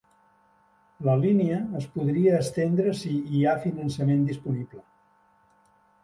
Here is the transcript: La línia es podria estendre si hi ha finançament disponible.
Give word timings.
La 1.07 1.13
línia 1.23 1.57
es 1.79 1.83
podria 1.97 2.39
estendre 2.45 2.93
si 3.01 3.13
hi 3.17 3.41
ha 3.51 3.53
finançament 3.67 4.23
disponible. 4.31 4.83